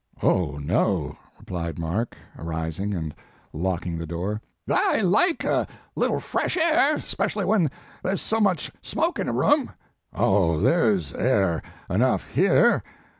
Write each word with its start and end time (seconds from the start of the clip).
"Oh, 0.23 0.57
no," 0.57 1.15
replied 1.37 1.77
Mark, 1.77 2.17
arising 2.35 2.95
and 2.95 3.13
locking 3.53 3.99
the 3.99 4.07
door. 4.07 4.41
"I 4.67 5.01
like 5.01 5.43
a 5.43 5.67
little 5.95 6.19
fresh 6.19 6.57
a 6.57 6.75
r, 6.93 6.99
specially 7.01 7.45
when 7.45 7.69
thar 8.01 8.13
s 8.13 8.21
so 8.23 8.39
much 8.39 8.71
smoke 8.81 9.19
in 9.19 9.29
a 9.29 9.31
room." 9.31 9.69
"Oh, 10.11 10.59
there 10.59 10.95
s 10.95 11.13
air 11.13 11.61
enough 11.87 12.25
here. 12.31 12.81